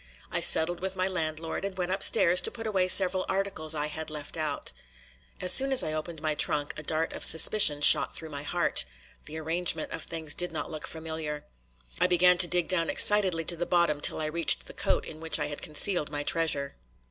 [0.31, 4.09] I settled with my landlord and went upstairs to put away several articles I had
[4.09, 4.71] left out.
[5.39, 8.83] As soon as I opened my trunk, a dart of suspicion shot through my heart;
[9.25, 11.45] the arrangement of things did not look familiar.
[11.99, 15.19] I began to dig down excitedly to the bottom till I reached the coat in
[15.19, 16.77] which I had concealed my treasure.